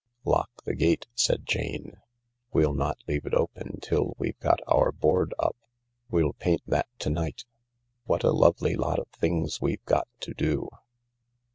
[0.25, 1.97] "Lock the gate," said Jane."
[2.53, 5.55] We'll not leave it open till we've got our board up.
[6.09, 7.45] We'll paint that to night.
[8.05, 10.69] What a lovely lot of things we've got to do."